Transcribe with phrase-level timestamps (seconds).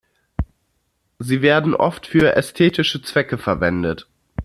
[1.19, 4.09] Sie werden oft für ästhetische Zwecke verwendet.